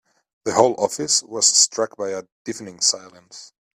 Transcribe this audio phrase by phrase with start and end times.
[0.45, 3.53] The whole office was struck by a deafening silence.